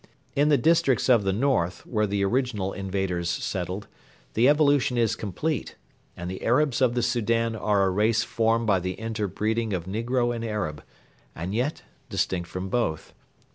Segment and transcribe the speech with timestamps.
[0.35, 3.87] In the districts of the north, where the original invaders settled,
[4.33, 5.75] the evolution is complete,
[6.17, 10.35] and the Arabs of the Soudan are a race formed by the interbreeding of negro
[10.35, 10.83] and Arab,
[11.35, 13.13] and yet distinct from both.